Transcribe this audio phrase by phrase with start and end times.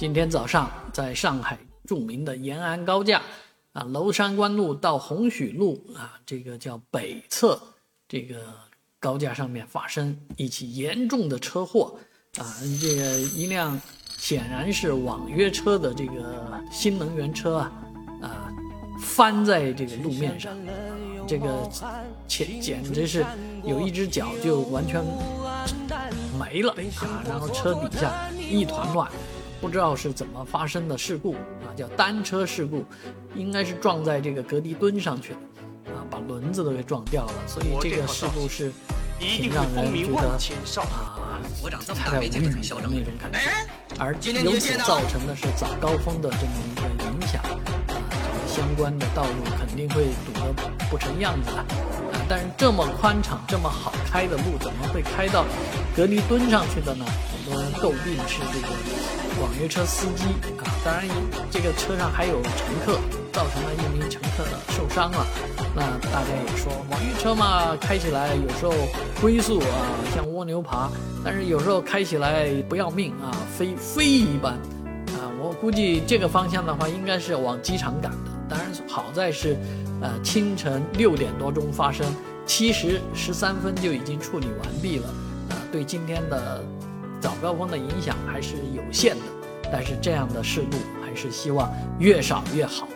[0.00, 3.20] 今天早上，在上海著名的延安高架
[3.74, 7.60] 啊，娄山关路到红许路啊，这个叫北侧
[8.08, 8.36] 这个
[8.98, 11.98] 高架上面发生一起严重的车祸
[12.38, 12.48] 啊，
[12.80, 13.78] 这个一辆
[14.16, 17.72] 显然是网约车的这个新能源车啊
[18.22, 18.50] 啊
[19.02, 20.56] 翻在这个路面上，
[21.28, 21.70] 这个
[22.26, 23.22] 简简直是
[23.64, 25.04] 有一只脚就完全
[26.38, 26.72] 没了
[27.02, 29.06] 啊，然后车底下一团乱。
[29.60, 32.82] 不知道是怎么发生的事故啊，叫单车事故，
[33.34, 35.38] 应该是撞在这个隔离墩上去了，
[35.92, 37.32] 啊，把轮子都给撞掉了。
[37.46, 38.72] 所以这个事故是
[39.18, 40.28] 挺让人觉得
[40.80, 41.38] 啊，
[41.94, 43.38] 太无语的那种感觉。
[43.98, 50.54] 而由此造成的是早高峰的这么一个影响，啊，这个相关的道路肯定会堵得
[50.90, 51.58] 不成样子了。
[51.58, 55.44] 啊，但是这么宽敞、这么好开的路，怎么会开到
[55.94, 57.04] 隔离墩上去的呢？
[57.50, 58.68] 很多人诟病是这个。
[59.40, 60.24] 网约车司机
[60.58, 61.04] 啊，当然
[61.50, 62.52] 这个车上还有乘
[62.84, 63.00] 客，
[63.32, 65.26] 造成了一名乘客的受伤了。
[65.74, 68.72] 那大家也说，网约车嘛，开起来有时候
[69.20, 69.74] 龟速啊，
[70.14, 70.90] 像蜗牛爬，
[71.24, 74.52] 但是有时候开起来不要命啊，飞飞一般
[75.14, 75.26] 啊。
[75.40, 78.30] 我估计这个方向的话，应该是往机场赶的。
[78.48, 79.56] 当然好在是，
[80.02, 82.06] 呃，清晨六点多钟发生，
[82.44, 85.08] 七时十三分就已经处理完毕了。
[85.48, 86.62] 啊，对今天的。
[87.20, 89.22] 早高峰的影响还是有限的，
[89.70, 92.88] 但是这样的事故还是希望越少越好。